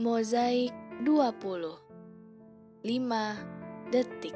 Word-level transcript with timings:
Mozaik 0.00 0.72
20 1.04 1.76
5 2.80 2.88
detik 3.92 4.32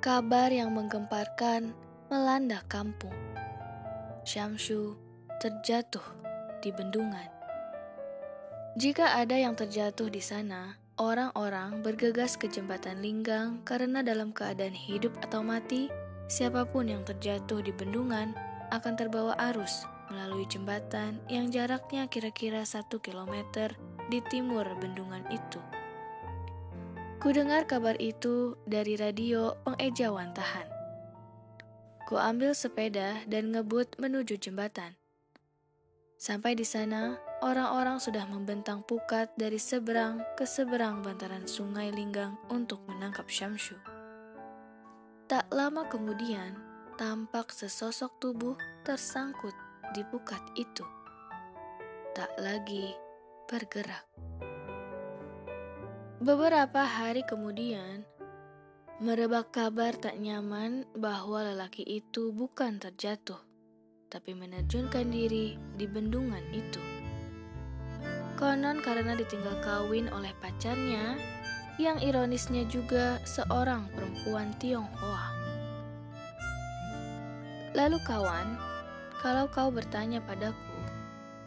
Kabar 0.00 0.48
yang 0.48 0.72
menggemparkan 0.72 1.76
melanda 2.08 2.64
kampung. 2.72 3.12
Syamsu 4.24 4.96
terjatuh 5.44 6.00
di 6.64 6.72
bendungan. 6.72 7.28
Jika 8.80 9.20
ada 9.20 9.36
yang 9.36 9.52
terjatuh 9.52 10.08
di 10.08 10.24
sana, 10.24 10.80
orang-orang 10.96 11.84
bergegas 11.84 12.40
ke 12.40 12.48
jembatan 12.48 13.04
Linggang 13.04 13.60
karena 13.68 14.00
dalam 14.00 14.32
keadaan 14.32 14.72
hidup 14.72 15.12
atau 15.20 15.44
mati, 15.44 15.92
siapa 16.32 16.64
pun 16.64 16.88
yang 16.88 17.04
terjatuh 17.04 17.60
di 17.60 17.76
bendungan 17.76 18.32
akan 18.72 18.96
terbawa 18.96 19.36
arus 19.52 19.84
melalui 20.10 20.46
jembatan 20.46 21.18
yang 21.26 21.50
jaraknya 21.50 22.06
kira-kira 22.06 22.62
satu 22.62 23.02
kilometer 23.02 23.74
di 24.06 24.22
timur 24.26 24.66
bendungan 24.78 25.26
itu. 25.30 25.58
Kudengar 27.18 27.66
kabar 27.66 27.98
itu 27.98 28.54
dari 28.68 28.94
radio 28.94 29.56
pengejawantahan. 29.66 30.68
Ku 32.06 32.14
ambil 32.14 32.54
sepeda 32.54 33.26
dan 33.26 33.50
ngebut 33.50 33.98
menuju 33.98 34.38
jembatan. 34.38 34.94
Sampai 36.16 36.54
di 36.54 36.62
sana, 36.62 37.18
orang-orang 37.42 37.98
sudah 37.98 38.24
membentang 38.30 38.86
pukat 38.86 39.34
dari 39.34 39.58
seberang 39.58 40.22
ke 40.38 40.46
seberang 40.46 41.02
bantaran 41.02 41.44
sungai 41.50 41.90
Linggang 41.90 42.38
untuk 42.46 42.80
menangkap 42.86 43.26
Syamsu. 43.26 43.74
Tak 45.26 45.50
lama 45.50 45.82
kemudian, 45.90 46.54
tampak 46.94 47.50
sesosok 47.50 48.22
tubuh 48.22 48.54
tersangkut 48.86 49.65
di 49.94 50.02
pukat 50.06 50.40
itu 50.58 50.86
tak 52.16 52.32
lagi 52.40 52.96
bergerak. 53.44 54.08
Beberapa 56.16 56.80
hari 56.88 57.20
kemudian, 57.28 58.08
merebak 59.04 59.52
kabar 59.52 59.92
tak 59.92 60.16
nyaman 60.16 60.88
bahwa 60.96 61.44
lelaki 61.44 61.84
itu 61.84 62.32
bukan 62.32 62.80
terjatuh, 62.80 63.36
tapi 64.08 64.32
menerjunkan 64.32 65.12
diri 65.12 65.60
di 65.76 65.84
bendungan 65.84 66.40
itu. 66.56 66.80
Konon 68.40 68.80
karena 68.80 69.12
ditinggal 69.12 69.60
kawin 69.60 70.08
oleh 70.08 70.32
pacarnya, 70.40 71.20
yang 71.76 72.00
ironisnya 72.00 72.64
juga 72.72 73.20
seorang 73.28 73.92
perempuan 73.92 74.56
Tionghoa. 74.56 75.28
Lalu 77.76 78.00
kawan, 78.08 78.56
kalau 79.24 79.48
kau 79.48 79.72
bertanya 79.72 80.20
padaku, 80.20 80.76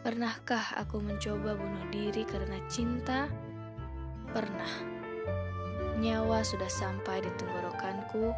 pernahkah 0.02 0.74
aku 0.74 0.98
mencoba 0.98 1.54
bunuh 1.54 1.86
diri 1.94 2.26
karena 2.26 2.58
cinta? 2.66 3.30
Pernah. 4.34 4.98
Nyawa 6.00 6.42
sudah 6.42 6.66
sampai 6.66 7.22
di 7.22 7.30
tenggorokanku. 7.38 8.32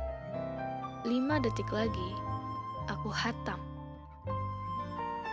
Lima 1.09 1.41
detik 1.41 1.71
lagi, 1.73 2.11
aku 2.93 3.09
hatam. 3.09 3.59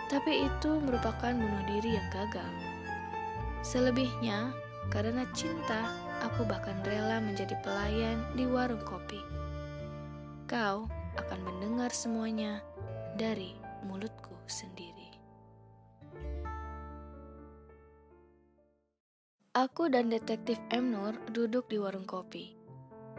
Tapi 0.08 0.48
itu 0.48 0.80
merupakan 0.82 1.30
bunuh 1.30 1.64
diri 1.68 1.94
yang 1.94 2.08
gagal. 2.10 2.50
Selebihnya, 3.60 4.50
karena 4.88 5.28
cinta, 5.36 5.92
aku 6.24 6.48
bahkan 6.48 6.80
rela 6.82 7.20
menjadi 7.20 7.54
pelayan 7.60 8.24
di 8.34 8.48
warung 8.48 8.82
kopi. 8.82 9.20
Kau 10.48 10.88
akan 11.14 11.40
mendengar 11.46 11.94
semuanya 11.94 12.58
dari 13.14 13.59
mulutku 13.84 14.32
sendiri. 14.46 15.10
Aku 19.50 19.90
dan 19.90 20.06
detektif 20.06 20.62
M. 20.70 20.94
Nur 20.94 21.18
duduk 21.34 21.66
di 21.66 21.82
warung 21.82 22.06
kopi. 22.06 22.54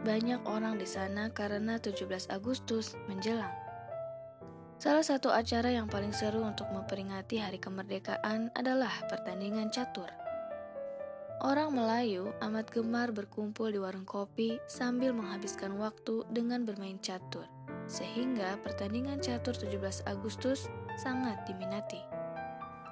Banyak 0.00 0.48
orang 0.48 0.80
di 0.80 0.88
sana 0.88 1.28
karena 1.28 1.76
17 1.76 2.32
Agustus 2.32 2.96
menjelang. 3.04 3.52
Salah 4.80 5.04
satu 5.04 5.28
acara 5.28 5.70
yang 5.70 5.86
paling 5.86 6.10
seru 6.10 6.40
untuk 6.42 6.66
memperingati 6.72 7.36
hari 7.36 7.60
kemerdekaan 7.60 8.48
adalah 8.56 8.90
pertandingan 9.12 9.68
catur. 9.70 10.08
Orang 11.44 11.76
Melayu 11.76 12.32
amat 12.40 12.72
gemar 12.72 13.12
berkumpul 13.12 13.68
di 13.68 13.76
warung 13.76 14.08
kopi 14.08 14.56
sambil 14.64 15.12
menghabiskan 15.12 15.76
waktu 15.76 16.24
dengan 16.32 16.64
bermain 16.64 16.96
catur 16.96 17.44
sehingga 17.90 18.58
pertandingan 18.62 19.18
catur 19.18 19.54
17 19.56 20.06
Agustus 20.06 20.70
sangat 21.00 21.42
diminati. 21.48 22.00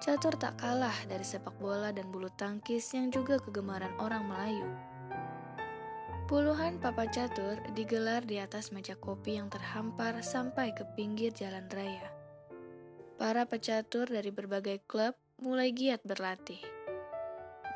Catur 0.01 0.33
tak 0.41 0.57
kalah 0.57 0.97
dari 1.05 1.25
sepak 1.25 1.61
bola 1.61 1.93
dan 1.93 2.09
bulu 2.09 2.33
tangkis 2.33 2.89
yang 2.97 3.13
juga 3.13 3.37
kegemaran 3.37 3.93
orang 4.01 4.25
Melayu. 4.25 4.69
Puluhan 6.25 6.81
papan 6.81 7.11
catur 7.11 7.59
digelar 7.75 8.23
di 8.25 8.41
atas 8.41 8.71
meja 8.73 8.97
kopi 8.97 9.37
yang 9.37 9.51
terhampar 9.51 10.17
sampai 10.25 10.73
ke 10.73 10.87
pinggir 10.97 11.35
jalan 11.35 11.67
raya. 11.69 12.07
Para 13.21 13.45
pecatur 13.45 14.09
dari 14.09 14.33
berbagai 14.33 14.81
klub 14.89 15.13
mulai 15.43 15.75
giat 15.75 16.01
berlatih. 16.07 16.63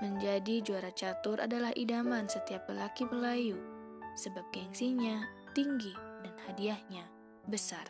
Menjadi 0.00 0.64
juara 0.64 0.94
catur 0.96 1.44
adalah 1.44 1.76
idaman 1.76 2.24
setiap 2.24 2.64
lelaki 2.72 3.04
Melayu, 3.04 3.60
sebab 4.16 4.48
gengsinya 4.54 5.28
tinggi 5.52 6.13
dan 6.24 6.34
hadiahnya 6.48 7.04
besar. 7.46 7.84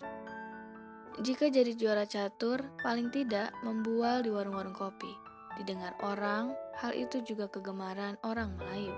Jika 1.22 1.46
jadi 1.46 1.78
juara 1.78 2.10
catur, 2.10 2.58
paling 2.82 3.14
tidak 3.14 3.54
membual 3.62 4.26
di 4.26 4.34
warung-warung 4.34 4.74
kopi. 4.74 5.10
Didengar 5.54 5.94
orang, 6.02 6.50
hal 6.82 6.90
itu 6.90 7.22
juga 7.22 7.46
kegemaran 7.46 8.18
orang 8.26 8.58
Melayu. 8.58 8.94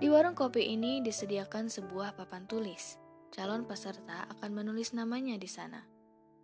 Di 0.00 0.08
warung 0.08 0.32
kopi 0.32 0.72
ini 0.72 1.04
disediakan 1.04 1.68
sebuah 1.68 2.16
papan 2.16 2.48
tulis. 2.48 2.96
Calon 3.36 3.68
peserta 3.68 4.24
akan 4.32 4.50
menulis 4.56 4.96
namanya 4.96 5.36
di 5.36 5.48
sana. 5.48 5.84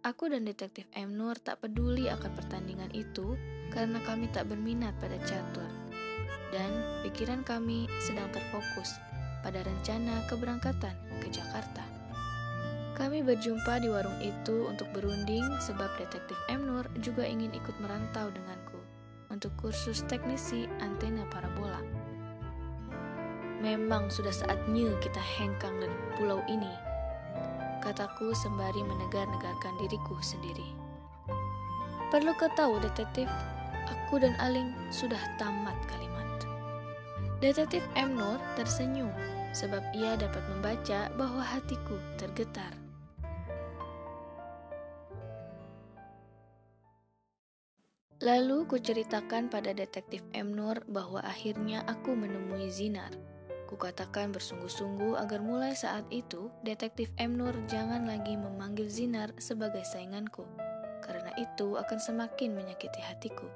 Aku 0.04 0.28
dan 0.28 0.44
detektif 0.44 0.84
M. 0.92 1.16
Nur 1.16 1.40
tak 1.40 1.64
peduli 1.64 2.12
akan 2.12 2.36
pertandingan 2.36 2.92
itu 2.92 3.38
karena 3.72 3.96
kami 4.04 4.28
tak 4.28 4.52
berminat 4.52 4.92
pada 5.00 5.16
catur. 5.24 5.68
Dan 6.52 7.00
pikiran 7.00 7.40
kami 7.48 7.88
sedang 8.04 8.28
terfokus 8.28 8.92
pada 9.42 9.60
rencana 9.66 10.22
keberangkatan 10.30 10.94
ke 11.18 11.28
Jakarta. 11.28 11.82
Kami 12.96 13.24
berjumpa 13.26 13.82
di 13.82 13.90
warung 13.90 14.14
itu 14.22 14.70
untuk 14.70 14.86
berunding 14.94 15.42
sebab 15.58 15.90
detektif 15.98 16.38
M. 16.46 16.62
Nur 16.70 16.86
juga 17.02 17.26
ingin 17.26 17.50
ikut 17.50 17.74
merantau 17.82 18.30
denganku 18.30 18.78
untuk 19.32 19.50
kursus 19.58 20.06
teknisi 20.06 20.70
antena 20.78 21.26
parabola. 21.32 21.82
Memang 23.58 24.10
sudah 24.12 24.30
saatnya 24.34 24.92
kita 25.00 25.18
hengkang 25.18 25.78
dari 25.80 25.98
pulau 26.18 26.42
ini, 26.50 26.70
kataku 27.80 28.34
sembari 28.36 28.82
menegar-negarkan 28.84 29.74
diriku 29.80 30.18
sendiri. 30.20 30.76
Perlu 32.12 32.36
kau 32.36 32.50
tahu, 32.52 32.76
detektif, 32.84 33.26
aku 33.88 34.20
dan 34.20 34.36
Aling 34.36 34.68
sudah 34.92 35.18
tamat 35.40 35.74
kalimat. 35.88 36.28
Detektif 37.40 37.82
M. 37.96 38.14
Nur 38.14 38.36
tersenyum 38.54 39.10
sebab 39.52 39.84
ia 39.92 40.16
dapat 40.16 40.42
membaca 40.48 41.12
bahwa 41.16 41.44
hatiku 41.44 41.96
tergetar. 42.16 42.72
Lalu 48.22 48.70
kuceritakan 48.70 49.50
pada 49.50 49.74
detektif 49.74 50.22
M. 50.30 50.54
Nur 50.54 50.78
bahwa 50.86 51.18
akhirnya 51.26 51.82
aku 51.90 52.14
menemui 52.14 52.70
Zinar. 52.70 53.10
Kukatakan 53.66 54.30
bersungguh-sungguh 54.30 55.18
agar 55.18 55.42
mulai 55.42 55.74
saat 55.74 56.06
itu 56.14 56.46
detektif 56.62 57.10
M. 57.18 57.34
Nur 57.34 57.50
jangan 57.66 58.06
lagi 58.06 58.38
memanggil 58.38 58.86
Zinar 58.86 59.34
sebagai 59.42 59.82
sainganku, 59.82 60.46
karena 61.02 61.34
itu 61.34 61.74
akan 61.74 61.98
semakin 61.98 62.54
menyakiti 62.54 63.02
hatiku. 63.02 63.50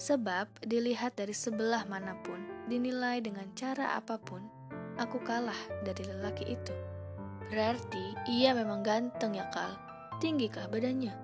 Sebab 0.00 0.48
dilihat 0.64 1.20
dari 1.20 1.36
sebelah 1.36 1.84
mana 1.92 2.16
pun, 2.24 2.40
dinilai 2.72 3.20
dengan 3.20 3.52
cara 3.52 4.00
apa 4.00 4.16
pun, 4.16 4.48
aku 4.98 5.22
kalah 5.22 5.58
dari 5.86 6.04
lelaki 6.04 6.58
itu. 6.58 6.74
Berarti 7.48 8.12
ia 8.28 8.52
memang 8.52 8.84
ganteng 8.84 9.38
ya 9.38 9.48
Kal, 9.48 9.72
tinggikah 10.20 10.68
badannya? 10.68 11.14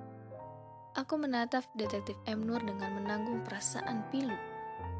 Aku 0.94 1.18
menatap 1.18 1.66
detektif 1.74 2.14
M. 2.30 2.46
Nur 2.46 2.62
dengan 2.62 2.94
menanggung 2.94 3.42
perasaan 3.42 4.06
pilu. 4.14 4.38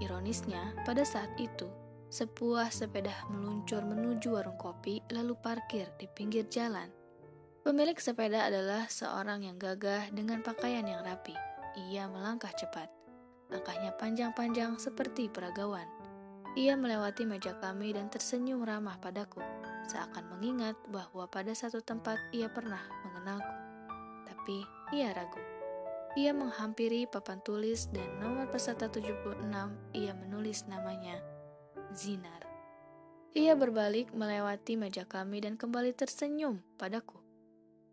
Ironisnya, 0.02 0.74
pada 0.82 1.06
saat 1.06 1.30
itu, 1.38 1.70
sebuah 2.10 2.74
sepeda 2.74 3.14
meluncur 3.30 3.86
menuju 3.86 4.34
warung 4.34 4.58
kopi 4.58 4.98
lalu 5.14 5.38
parkir 5.38 5.86
di 5.94 6.10
pinggir 6.10 6.50
jalan. 6.50 6.90
Pemilik 7.62 7.94
sepeda 7.94 8.50
adalah 8.50 8.90
seorang 8.90 9.46
yang 9.46 9.56
gagah 9.56 10.10
dengan 10.10 10.42
pakaian 10.42 10.84
yang 10.84 11.00
rapi. 11.06 11.38
Ia 11.78 12.10
melangkah 12.10 12.50
cepat. 12.50 12.90
Langkahnya 13.54 13.94
panjang-panjang 13.94 14.76
seperti 14.82 15.30
peragawan. 15.30 15.86
Ia 16.54 16.78
melewati 16.78 17.26
meja 17.26 17.58
kami 17.58 17.98
dan 17.98 18.06
tersenyum 18.06 18.62
ramah 18.62 18.94
padaku, 19.02 19.42
seakan 19.90 20.38
mengingat 20.38 20.78
bahwa 20.86 21.26
pada 21.26 21.50
satu 21.50 21.82
tempat 21.82 22.14
ia 22.30 22.46
pernah 22.46 22.78
mengenalku. 23.02 23.54
Tapi 24.22 24.62
ia 24.94 25.10
ragu. 25.10 25.42
ia 26.14 26.30
menghampiri 26.30 27.10
papan 27.10 27.42
tulis 27.42 27.90
dan 27.90 28.06
nomor 28.22 28.46
peserta 28.46 28.86
76, 28.86 29.34
ia 29.98 30.14
menulis 30.14 30.62
namanya 30.70 31.18
Zinar. 31.90 32.46
Ia 33.34 33.58
berbalik 33.58 34.14
melewati 34.14 34.78
meja 34.78 35.02
kami 35.10 35.42
dan 35.42 35.58
kembali 35.58 35.90
tersenyum 35.90 36.62
padaku. 36.78 37.18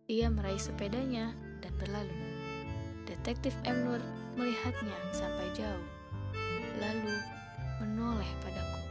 Ia 0.05 0.29
meraih 0.29 0.61
sepedanya 0.61 1.33
dan 1.65 1.73
berlalu. 1.81 2.13
Detektif 3.09 3.57
M. 3.65 3.89
Melihatnya 4.37 4.95
sampai 5.17 5.49
jauh, 5.57 5.87
lalu 6.77 7.40
menoleh 7.81 8.29
padaku. 8.45 8.81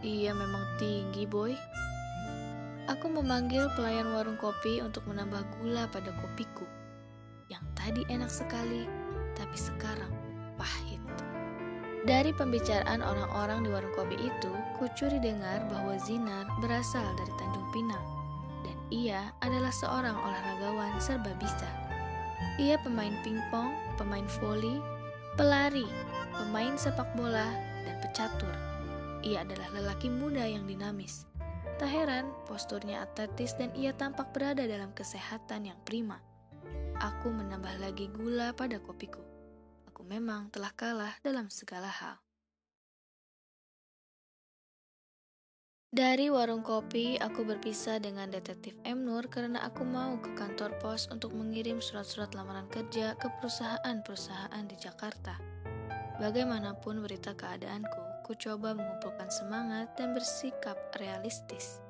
Ia 0.00 0.32
memang 0.32 0.64
tinggi, 0.80 1.28
boy. 1.28 1.52
Aku 2.90 3.06
memanggil 3.06 3.70
pelayan 3.78 4.10
warung 4.10 4.40
kopi 4.40 4.82
untuk 4.82 5.06
menambah 5.06 5.44
gula 5.60 5.86
pada 5.92 6.10
kopiku. 6.18 6.66
Yang 7.46 7.64
tadi 7.78 8.02
enak 8.10 8.32
sekali, 8.32 8.90
tapi 9.38 9.54
sekarang 9.54 10.10
pahit. 10.58 10.98
Dari 12.02 12.34
pembicaraan 12.34 12.98
orang-orang 12.98 13.62
di 13.62 13.70
warung 13.70 13.94
kopi 13.94 14.18
itu, 14.18 14.50
kucuri 14.80 15.22
dengar 15.22 15.62
bahwa 15.70 15.94
Zinar 16.02 16.50
berasal 16.58 17.06
dari 17.14 17.32
Tanjung 17.38 17.68
Pinang 17.70 18.06
dan 18.66 18.78
ia 18.90 19.30
adalah 19.42 19.70
seorang 19.70 20.14
olahragawan 20.18 20.98
serba 20.98 21.30
bisa. 21.38 21.70
Ia 22.58 22.78
pemain 22.82 23.14
pingpong, 23.22 23.70
pemain 23.94 24.26
voli, 24.42 24.82
pelari, 25.36 25.88
pemain 26.36 26.76
sepak 26.76 27.08
bola, 27.16 27.48
dan 27.84 27.96
pecatur. 28.04 28.52
Ia 29.24 29.46
adalah 29.46 29.68
lelaki 29.72 30.12
muda 30.12 30.44
yang 30.44 30.68
dinamis. 30.68 31.24
Tak 31.80 31.88
heran, 31.88 32.28
posturnya 32.44 33.02
atletis 33.02 33.56
dan 33.56 33.72
ia 33.72 33.96
tampak 33.96 34.30
berada 34.36 34.62
dalam 34.68 34.92
kesehatan 34.92 35.72
yang 35.72 35.78
prima. 35.88 36.20
Aku 37.00 37.32
menambah 37.32 37.80
lagi 37.80 38.12
gula 38.12 38.54
pada 38.54 38.78
kopiku. 38.78 39.24
Aku 39.90 40.04
memang 40.06 40.52
telah 40.52 40.70
kalah 40.76 41.14
dalam 41.24 41.48
segala 41.48 41.88
hal. 41.88 42.20
Dari 45.92 46.32
warung 46.32 46.64
kopi, 46.64 47.20
aku 47.20 47.44
berpisah 47.44 48.00
dengan 48.00 48.32
detektif 48.32 48.72
M. 48.88 49.04
Nur 49.04 49.28
karena 49.28 49.60
aku 49.60 49.84
mau 49.84 50.16
ke 50.24 50.32
kantor 50.32 50.72
pos 50.80 51.04
untuk 51.12 51.36
mengirim 51.36 51.84
surat-surat 51.84 52.32
lamaran 52.32 52.64
kerja 52.72 53.12
ke 53.20 53.28
perusahaan-perusahaan 53.36 54.64
di 54.72 54.76
Jakarta. 54.80 55.36
Bagaimanapun 56.16 57.04
berita 57.04 57.36
keadaanku, 57.36 58.24
ku 58.24 58.32
coba 58.40 58.72
mengumpulkan 58.72 59.28
semangat 59.28 59.92
dan 60.00 60.16
bersikap 60.16 60.80
realistis. 60.96 61.84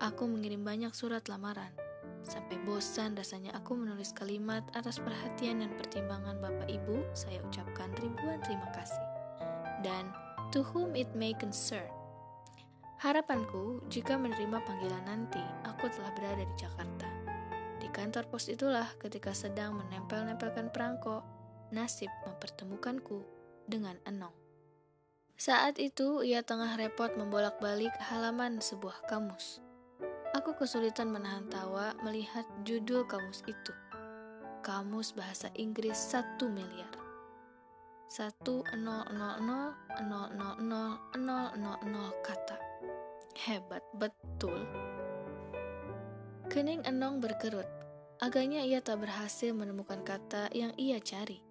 Aku 0.00 0.24
mengirim 0.24 0.64
banyak 0.64 0.96
surat 0.96 1.28
lamaran. 1.28 1.76
Sampai 2.24 2.56
bosan 2.64 3.12
rasanya 3.12 3.52
aku 3.60 3.76
menulis 3.76 4.16
kalimat 4.16 4.64
atas 4.72 4.96
perhatian 5.04 5.60
dan 5.60 5.76
pertimbangan 5.76 6.40
Bapak 6.40 6.72
Ibu, 6.72 7.12
saya 7.12 7.44
ucapkan 7.44 7.92
ribuan 8.00 8.40
terima 8.40 8.72
kasih. 8.72 9.04
Dan 9.84 10.08
to 10.48 10.64
whom 10.64 10.96
it 10.96 11.12
may 11.12 11.36
concern, 11.36 11.92
Harapanku, 13.04 13.84
jika 13.92 14.16
menerima 14.16 14.64
panggilan 14.64 15.04
nanti, 15.04 15.44
aku 15.68 15.92
telah 15.92 16.08
berada 16.16 16.40
di 16.40 16.56
Jakarta. 16.56 17.04
Di 17.76 17.84
kantor 17.92 18.32
pos 18.32 18.48
itulah 18.48 18.88
ketika 18.96 19.36
sedang 19.36 19.76
menempel-nempelkan 19.76 20.72
perangko, 20.72 21.20
nasib 21.68 22.08
mempertemukanku 22.24 23.20
dengan 23.68 24.00
Enong. 24.08 24.32
Saat 25.36 25.76
itu, 25.84 26.24
ia 26.24 26.40
tengah 26.40 26.80
repot 26.80 27.12
membolak-balik 27.12 27.92
halaman 28.08 28.64
sebuah 28.64 29.04
kamus. 29.04 29.60
Aku 30.32 30.56
kesulitan 30.56 31.12
menahan 31.12 31.44
tawa 31.52 31.92
melihat 32.08 32.48
judul 32.64 33.04
kamus 33.04 33.44
itu. 33.44 33.76
Kamus 34.64 35.12
Bahasa 35.12 35.52
Inggris 35.60 36.00
1 36.08 36.40
miliar. 36.48 37.03
1 38.08 38.44
000 38.44 38.64
000 38.72 39.08
000 41.16 42.26
kata. 42.26 42.56
Hebat 43.34 43.82
betul. 43.96 44.64
Kening 46.52 46.84
Enong 46.84 47.18
berkerut. 47.24 47.66
Agaknya 48.22 48.62
ia 48.62 48.78
tak 48.78 49.02
berhasil 49.02 49.50
menemukan 49.50 50.04
kata 50.06 50.52
yang 50.54 50.70
ia 50.78 51.02
cari. 51.02 51.42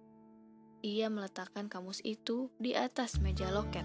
Ia 0.80 1.12
meletakkan 1.12 1.68
kamus 1.68 2.00
itu 2.04 2.48
di 2.56 2.72
atas 2.72 3.20
meja 3.20 3.50
loket. 3.52 3.84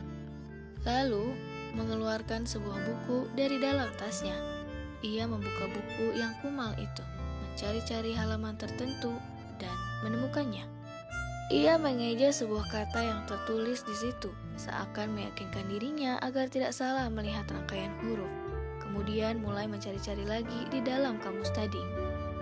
Lalu, 0.87 1.35
mengeluarkan 1.75 2.47
sebuah 2.47 2.79
buku 2.87 3.27
dari 3.35 3.59
dalam 3.59 3.91
tasnya. 3.99 4.35
Ia 5.03 5.27
membuka 5.27 5.67
buku 5.67 6.15
yang 6.15 6.31
kumal 6.39 6.71
itu, 6.79 7.03
mencari-cari 7.43 8.15
halaman 8.15 8.55
tertentu, 8.55 9.11
dan 9.59 9.75
menemukannya. 10.07 10.78
Ia 11.49 11.81
mengeja 11.81 12.29
sebuah 12.29 12.69
kata 12.69 12.99
yang 13.01 13.25
tertulis 13.25 13.81
di 13.81 13.97
situ, 13.97 14.29
seakan 14.53 15.17
meyakinkan 15.17 15.65
dirinya 15.65 16.21
agar 16.21 16.45
tidak 16.45 16.77
salah 16.77 17.09
melihat 17.09 17.49
rangkaian 17.49 17.89
huruf. 18.05 18.29
Kemudian 18.85 19.41
mulai 19.41 19.65
mencari-cari 19.65 20.29
lagi 20.29 20.69
di 20.69 20.77
dalam 20.85 21.17
kamus 21.17 21.49
tadi. 21.57 21.81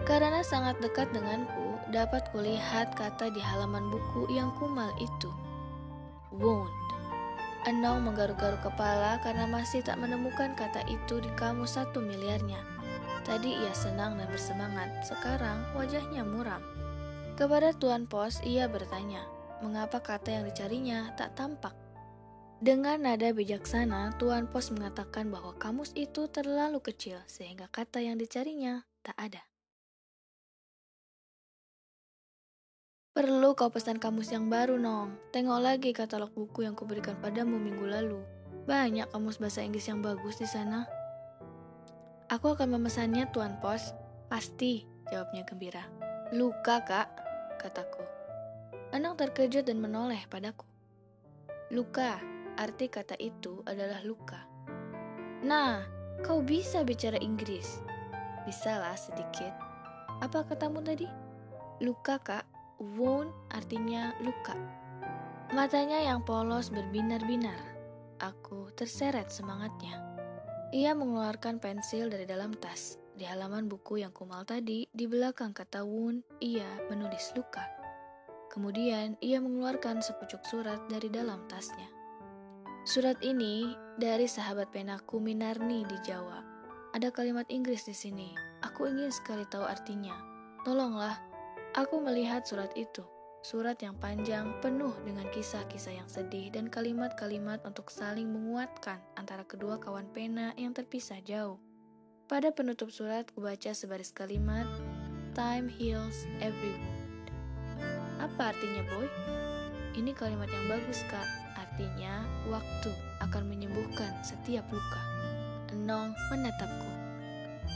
Karena 0.04 0.44
sangat 0.44 0.84
dekat 0.84 1.08
denganku, 1.16 1.80
dapat 1.96 2.28
kulihat 2.36 3.00
kata 3.00 3.32
di 3.32 3.40
halaman 3.40 3.88
buku 3.88 4.28
yang 4.36 4.52
kumal 4.60 4.92
itu. 5.00 5.32
Wound. 6.36 6.76
Enong 7.64 8.12
menggaruk-garuk 8.12 8.60
kepala 8.60 9.24
karena 9.24 9.48
masih 9.48 9.88
tak 9.88 10.04
menemukan 10.04 10.52
kata 10.60 10.84
itu 10.92 11.24
di 11.24 11.32
kamus 11.40 11.80
satu 11.80 12.04
miliarnya. 12.04 12.60
Tadi 13.24 13.56
ia 13.56 13.72
senang 13.72 14.20
dan 14.20 14.28
bersemangat, 14.28 15.00
sekarang 15.08 15.64
wajahnya 15.80 16.28
muram. 16.28 16.77
Kepada 17.38 17.70
Tuan 17.70 18.10
Pos, 18.10 18.42
ia 18.42 18.66
bertanya, 18.66 19.22
mengapa 19.62 20.02
kata 20.02 20.42
yang 20.42 20.50
dicarinya 20.50 21.14
tak 21.14 21.38
tampak. 21.38 21.78
Dengan 22.58 23.06
nada 23.06 23.30
bijaksana, 23.30 24.18
Tuan 24.18 24.50
Pos 24.50 24.74
mengatakan 24.74 25.30
bahwa 25.30 25.54
kamus 25.62 25.94
itu 25.94 26.26
terlalu 26.34 26.82
kecil 26.82 27.22
sehingga 27.30 27.70
kata 27.70 28.02
yang 28.02 28.18
dicarinya 28.18 28.82
tak 29.06 29.14
ada. 29.22 29.46
Perlu 33.14 33.54
kau 33.54 33.70
pesan 33.70 34.02
kamus 34.02 34.34
yang 34.34 34.50
baru, 34.50 34.82
Nong. 34.82 35.30
Tengok 35.30 35.62
lagi 35.62 35.94
katalog 35.94 36.34
buku 36.34 36.66
yang 36.66 36.74
kuberikan 36.74 37.22
padamu 37.22 37.62
minggu 37.62 37.86
lalu. 37.86 38.18
Banyak 38.66 39.14
kamus 39.14 39.38
bahasa 39.38 39.62
Inggris 39.62 39.86
yang 39.86 40.02
bagus 40.02 40.42
di 40.42 40.50
sana. 40.50 40.90
Aku 42.34 42.58
akan 42.58 42.82
memesannya, 42.82 43.30
Tuan 43.30 43.62
Pos. 43.62 43.94
Pasti, 44.26 44.90
jawabnya 45.14 45.46
gembira. 45.46 45.86
Luka, 46.34 46.82
Kak, 46.82 47.27
kataku. 47.58 48.06
Anang 48.96 49.20
terkejut 49.20 49.68
dan 49.68 49.84
menoleh 49.84 50.24
padaku. 50.32 50.64
Luka, 51.74 52.22
arti 52.56 52.88
kata 52.88 53.20
itu 53.20 53.60
adalah 53.68 54.00
luka. 54.08 54.40
Nah, 55.44 55.84
kau 56.24 56.40
bisa 56.40 56.88
bicara 56.88 57.20
Inggris. 57.20 57.84
Bisalah 58.48 58.96
sedikit. 58.96 59.52
Apa 60.24 60.48
katamu 60.48 60.80
tadi? 60.82 61.06
Luka, 61.84 62.18
Kak. 62.18 62.48
Wound 62.78 63.34
artinya 63.54 64.14
luka. 64.22 64.54
Matanya 65.50 65.98
yang 66.02 66.22
polos 66.22 66.70
berbinar-binar. 66.70 67.58
Aku 68.22 68.70
terseret 68.74 69.30
semangatnya. 69.30 69.98
Ia 70.74 70.94
mengeluarkan 70.94 71.58
pensil 71.62 72.10
dari 72.10 72.26
dalam 72.26 72.54
tas. 72.58 72.97
Di 73.18 73.26
halaman 73.26 73.66
buku 73.66 74.06
yang 74.06 74.14
kumal 74.14 74.46
tadi, 74.46 74.86
di 74.94 75.10
belakang 75.10 75.50
kata 75.50 75.82
wound, 75.82 76.22
ia 76.38 76.70
menulis 76.86 77.34
luka. 77.34 77.66
Kemudian, 78.54 79.18
ia 79.26 79.42
mengeluarkan 79.42 80.06
sepucuk 80.06 80.46
surat 80.46 80.78
dari 80.86 81.10
dalam 81.10 81.42
tasnya. 81.50 81.90
Surat 82.86 83.18
ini 83.26 83.74
dari 83.98 84.30
sahabat 84.30 84.70
penaku 84.70 85.18
Minarni 85.18 85.82
di 85.90 85.98
Jawa. 86.06 86.46
Ada 86.94 87.10
kalimat 87.10 87.50
Inggris 87.50 87.90
di 87.90 87.98
sini. 87.98 88.38
Aku 88.62 88.86
ingin 88.86 89.10
sekali 89.10 89.50
tahu 89.50 89.66
artinya. 89.66 90.14
Tolonglah, 90.62 91.18
aku 91.74 91.98
melihat 91.98 92.46
surat 92.46 92.70
itu. 92.78 93.02
Surat 93.42 93.82
yang 93.82 93.98
panjang, 93.98 94.54
penuh 94.62 94.94
dengan 95.02 95.26
kisah-kisah 95.34 96.06
yang 96.06 96.10
sedih 96.10 96.54
dan 96.54 96.70
kalimat-kalimat 96.70 97.66
untuk 97.66 97.90
saling 97.90 98.30
menguatkan 98.30 99.02
antara 99.18 99.42
kedua 99.42 99.82
kawan 99.82 100.06
pena 100.14 100.54
yang 100.54 100.70
terpisah 100.78 101.18
jauh. 101.26 101.58
Pada 102.28 102.52
penutup 102.52 102.92
surat 102.92 103.24
kubaca 103.32 103.72
sebaris 103.72 104.12
kalimat, 104.12 104.68
Time 105.32 105.72
heals 105.72 106.28
every 106.44 106.76
wound. 106.76 107.32
Apa 108.20 108.52
artinya 108.52 108.84
boy? 108.92 109.08
Ini 109.96 110.12
kalimat 110.12 110.52
yang 110.52 110.68
bagus 110.68 111.08
kak, 111.08 111.24
artinya 111.56 112.28
waktu 112.52 112.92
akan 113.24 113.48
menyembuhkan 113.48 114.12
setiap 114.28 114.68
luka. 114.68 115.02
Enong 115.72 116.12
menatapku. 116.28 116.92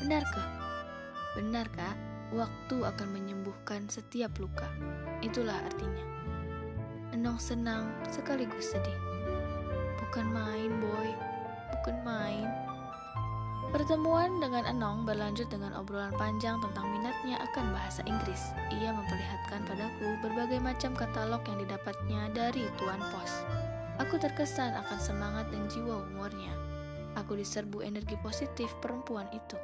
Benarkah? 0.03 0.51
Benar 1.39 1.71
kak, 1.71 1.95
waktu 2.35 2.75
akan 2.75 3.07
menyembuhkan 3.07 3.87
setiap 3.87 4.35
luka. 4.35 4.67
Itulah 5.23 5.63
artinya. 5.63 6.03
Enong 7.15 7.39
senang 7.39 7.87
sekaligus 8.11 8.75
sedih. 8.75 8.99
Bukan 9.95 10.27
main 10.27 10.75
boy, 10.83 11.15
bukan 11.71 12.03
main. 12.03 12.60
Pertemuan 13.71 14.43
dengan 14.43 14.67
Enong 14.67 15.07
berlanjut 15.07 15.47
dengan 15.47 15.71
obrolan 15.79 16.11
panjang 16.19 16.59
tentang 16.59 16.91
minatnya 16.91 17.39
akan 17.39 17.71
bahasa 17.71 18.03
Inggris. 18.03 18.51
Ia 18.67 18.91
memperlihatkan 18.91 19.63
padaku 19.63 20.19
berbagai 20.19 20.59
macam 20.59 20.91
katalog 20.91 21.39
yang 21.47 21.63
didapatnya 21.63 22.21
dari 22.35 22.67
Tuan 22.75 22.99
Pos. 22.99 23.31
Aku 24.03 24.19
terkesan 24.19 24.75
akan 24.75 24.99
semangat 24.99 25.47
dan 25.55 25.71
jiwa 25.71 26.03
humornya. 26.03 26.51
Aku 27.15 27.39
diserbu 27.39 27.79
energi 27.79 28.19
positif 28.19 28.67
perempuan 28.83 29.31
itu. 29.31 29.55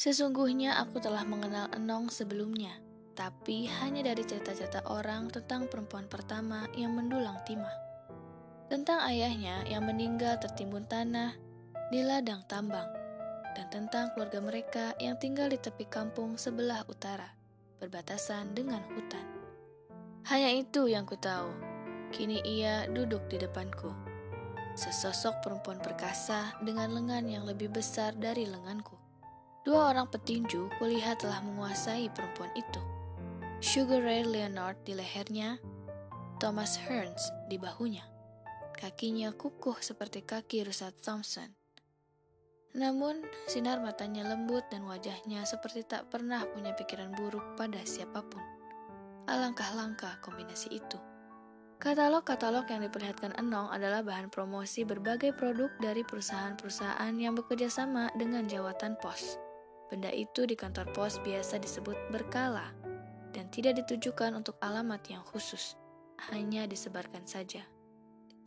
Sesungguhnya 0.00 0.80
aku 0.80 1.04
telah 1.04 1.28
mengenal 1.28 1.68
Enong 1.76 2.08
sebelumnya, 2.08 2.80
tapi 3.12 3.68
hanya 3.68 4.08
dari 4.08 4.24
cerita-cerita 4.24 4.88
orang 4.88 5.28
tentang 5.28 5.68
perempuan 5.68 6.08
pertama 6.08 6.64
yang 6.72 6.96
mendulang 6.96 7.36
timah 7.44 7.91
tentang 8.72 9.04
ayahnya 9.04 9.68
yang 9.68 9.84
meninggal 9.84 10.40
tertimbun 10.40 10.88
tanah 10.88 11.36
di 11.92 12.00
ladang 12.00 12.40
tambang, 12.48 12.88
dan 13.52 13.68
tentang 13.68 14.08
keluarga 14.16 14.40
mereka 14.40 14.96
yang 14.96 15.20
tinggal 15.20 15.52
di 15.52 15.60
tepi 15.60 15.84
kampung 15.92 16.40
sebelah 16.40 16.80
utara, 16.88 17.36
berbatasan 17.84 18.56
dengan 18.56 18.80
hutan. 18.96 19.20
Hanya 20.24 20.56
itu 20.56 20.88
yang 20.88 21.04
ku 21.04 21.20
tahu. 21.20 21.52
Kini 22.16 22.40
ia 22.48 22.88
duduk 22.88 23.28
di 23.28 23.44
depanku. 23.44 23.92
Sesosok 24.72 25.44
perempuan 25.44 25.76
perkasa 25.76 26.56
dengan 26.64 26.96
lengan 26.96 27.28
yang 27.28 27.44
lebih 27.44 27.68
besar 27.68 28.16
dari 28.16 28.48
lenganku. 28.48 28.96
Dua 29.68 29.92
orang 29.92 30.08
petinju 30.08 30.80
kulihat 30.80 31.20
telah 31.20 31.44
menguasai 31.44 32.08
perempuan 32.08 32.48
itu. 32.56 32.80
Sugar 33.60 34.00
Ray 34.00 34.24
Leonard 34.24 34.80
di 34.88 34.96
lehernya, 34.96 35.60
Thomas 36.40 36.80
Hearns 36.80 37.28
di 37.52 37.60
bahunya. 37.60 38.11
Kakinya 38.76 39.32
kukuh 39.32 39.78
seperti 39.80 40.24
kaki 40.24 40.64
Rusa 40.66 40.90
Thompson. 40.92 41.52
Namun, 42.72 43.20
sinar 43.44 43.84
matanya 43.84 44.24
lembut 44.24 44.64
dan 44.72 44.88
wajahnya 44.88 45.44
seperti 45.44 45.84
tak 45.84 46.08
pernah 46.08 46.40
punya 46.48 46.72
pikiran 46.72 47.12
buruk 47.12 47.44
pada 47.60 47.84
siapa 47.84 48.24
pun. 48.24 48.40
Alangkah 49.28 49.76
langka 49.76 50.16
kombinasi 50.24 50.72
itu. 50.72 50.96
Katalog-katalog 51.82 52.70
yang 52.70 52.86
diperlihatkan 52.86 53.34
Enong 53.42 53.66
adalah 53.68 54.06
bahan 54.06 54.30
promosi 54.30 54.86
berbagai 54.86 55.34
produk 55.34 55.68
dari 55.82 56.06
perusahaan-perusahaan 56.06 57.10
yang 57.18 57.34
bekerja 57.34 57.66
sama 57.66 58.06
dengan 58.14 58.46
jawatan 58.46 58.94
pos. 59.02 59.36
Benda 59.90 60.08
itu 60.14 60.46
di 60.46 60.54
kantor 60.54 60.94
pos 60.94 61.18
biasa 61.20 61.58
disebut 61.58 61.98
berkala 62.14 62.70
dan 63.34 63.50
tidak 63.50 63.82
ditujukan 63.82 64.32
untuk 64.32 64.56
alamat 64.62 65.02
yang 65.10 65.20
khusus, 65.26 65.74
hanya 66.30 66.64
disebarkan 66.70 67.26
saja. 67.26 67.66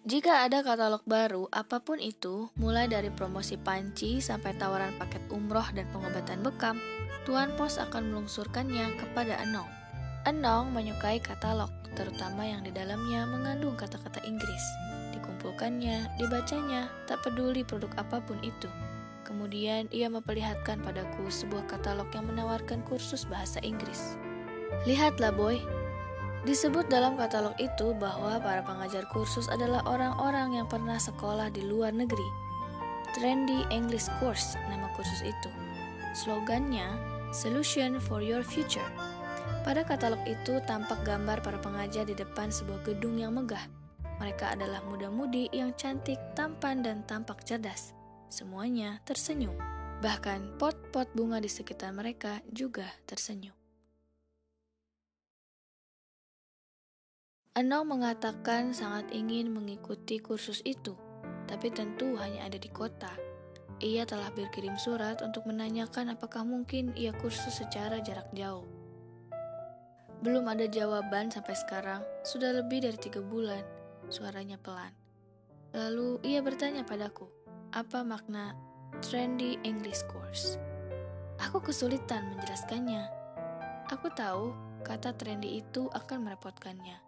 Jika 0.06 0.46
ada 0.46 0.62
katalog 0.62 1.02
baru, 1.10 1.50
apa 1.50 1.82
pun 1.82 1.98
itu, 1.98 2.54
mulai 2.62 2.86
dari 2.86 3.10
promosi 3.10 3.58
panci 3.58 4.22
sampai 4.22 4.54
tawaran 4.54 4.94
paket 5.02 5.26
umroh 5.34 5.66
dan 5.74 5.90
pengobatan 5.90 6.46
bekam, 6.46 6.78
Tuan 7.26 7.50
Pos 7.58 7.82
akan 7.82 8.14
melungsurkannya 8.14 9.02
kepada 9.02 9.42
Enong. 9.42 9.66
Enong 10.30 10.70
menyukai 10.70 11.18
katalog, 11.18 11.74
terutama 11.98 12.46
yang 12.46 12.62
di 12.62 12.70
dalamnya 12.70 13.26
mengandung 13.26 13.74
kata-kata 13.74 14.22
Inggris. 14.30 14.62
Dikumpulkannya, 15.18 16.22
dibacanya, 16.22 16.86
tak 17.10 17.26
peduli 17.26 17.66
produk 17.66 17.90
apa 17.98 18.22
pun 18.22 18.38
itu. 18.46 18.70
Kemudian 19.26 19.90
ia 19.90 20.06
memperlihatkan 20.06 20.86
padaku 20.86 21.34
sebuah 21.34 21.66
katalog 21.66 22.14
yang 22.14 22.30
menawarkan 22.30 22.86
kursus 22.86 23.26
bahasa 23.26 23.58
Inggris. 23.66 24.22
Lihatlah 24.86 25.34
boy, 25.34 25.58
Disebut 26.46 26.86
dalam 26.94 27.18
katalog 27.18 27.58
itu 27.58 27.98
bahwa 27.98 28.38
para 28.38 28.62
pengajar 28.62 29.10
kursus 29.10 29.50
adalah 29.50 29.82
orang-orang 29.90 30.62
yang 30.62 30.70
pernah 30.70 31.02
sekolah 31.02 31.50
di 31.50 31.66
luar 31.66 31.90
negeri. 31.90 32.30
Trendy 33.18 33.66
English 33.74 34.06
Course 34.22 34.54
nama 34.70 34.86
kursus 34.94 35.26
itu. 35.26 35.50
Slogannya 36.14 36.86
Solution 37.34 37.98
for 37.98 38.22
Your 38.22 38.46
Future. 38.46 38.86
Pada 39.66 39.82
katalog 39.82 40.22
itu 40.30 40.62
tampak 40.70 41.02
gambar 41.02 41.42
para 41.42 41.58
pengajar 41.58 42.06
di 42.06 42.14
depan 42.14 42.54
sebuah 42.54 42.86
gedung 42.86 43.18
yang 43.18 43.34
megah. 43.34 43.66
Mereka 44.22 44.54
adalah 44.54 44.86
muda-mudi 44.86 45.50
yang 45.50 45.74
cantik, 45.74 46.22
tampan, 46.38 46.86
dan 46.86 47.02
tampak 47.10 47.42
cerdas. 47.42 47.98
Semuanya 48.30 49.02
tersenyum. 49.02 49.58
Bahkan 50.06 50.62
pot-pot 50.62 51.10
bunga 51.18 51.42
di 51.42 51.50
sekitar 51.50 51.90
mereka 51.90 52.46
juga 52.54 52.86
tersenyum. 53.10 53.65
Enong 57.56 57.88
mengatakan 57.88 58.76
sangat 58.76 59.16
ingin 59.16 59.48
mengikuti 59.48 60.20
kursus 60.20 60.60
itu, 60.68 60.92
tapi 61.48 61.72
tentu 61.72 62.20
hanya 62.20 62.52
ada 62.52 62.60
di 62.60 62.68
kota. 62.68 63.08
Ia 63.80 64.04
telah 64.04 64.28
berkirim 64.36 64.76
surat 64.76 65.24
untuk 65.24 65.48
menanyakan 65.48 66.12
apakah 66.12 66.44
mungkin 66.44 66.92
ia 67.00 67.16
kursus 67.16 67.64
secara 67.64 68.04
jarak 68.04 68.28
jauh. 68.36 68.68
Belum 70.20 70.44
ada 70.52 70.68
jawaban 70.68 71.32
sampai 71.32 71.56
sekarang, 71.56 72.04
sudah 72.28 72.52
lebih 72.60 72.84
dari 72.84 73.00
tiga 73.00 73.24
bulan. 73.24 73.64
Suaranya 74.12 74.60
pelan. 74.60 74.92
Lalu 75.72 76.20
ia 76.28 76.44
bertanya 76.44 76.84
padaku, 76.84 77.32
apa 77.72 78.04
makna 78.04 78.52
trendy 79.00 79.56
English 79.64 80.04
course? 80.12 80.60
Aku 81.40 81.64
kesulitan 81.64 82.36
menjelaskannya. 82.36 83.08
Aku 83.96 84.12
tahu 84.12 84.52
kata 84.84 85.16
trendy 85.16 85.64
itu 85.64 85.88
akan 85.96 86.28
merepotkannya 86.28 87.05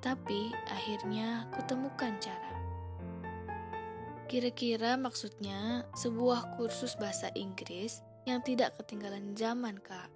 tapi 0.00 0.52
akhirnya 0.68 1.48
kutemukan 1.52 2.16
cara. 2.20 2.52
Kira-kira 4.30 4.96
maksudnya 4.96 5.84
sebuah 5.92 6.56
kursus 6.56 6.96
bahasa 6.96 7.28
Inggris 7.36 8.00
yang 8.24 8.40
tidak 8.40 8.76
ketinggalan 8.80 9.34
zaman, 9.36 9.76
Kak. 9.80 10.08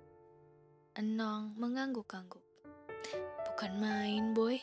Enong 0.94 1.56
mengangguk-angguk. 1.58 2.44
Bukan 3.44 3.72
main, 3.82 4.30
boy. 4.32 4.62